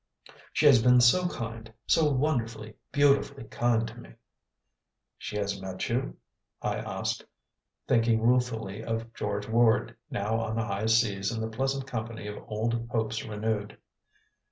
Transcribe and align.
She 0.51 0.65
has 0.65 0.81
been 0.81 0.99
so 0.99 1.27
kind 1.27 1.71
so 1.85 2.11
wonderfully, 2.11 2.73
beautifully 2.91 3.43
kind 3.43 3.87
to 3.87 3.93
me!" 3.99 4.09
"She 5.19 5.37
has 5.37 5.61
met 5.61 5.89
you?" 5.89 6.17
I 6.59 6.77
asked, 6.77 7.23
thinking 7.87 8.19
ruefully 8.19 8.83
of 8.83 9.13
George 9.13 9.47
Ward, 9.47 9.95
now 10.09 10.39
on 10.39 10.55
the 10.55 10.65
high 10.65 10.87
seas 10.87 11.31
in 11.31 11.39
the 11.39 11.51
pleasant 11.55 11.85
company 11.85 12.25
of 12.25 12.43
old 12.47 12.89
hopes 12.89 13.23
renewed. 13.23 13.77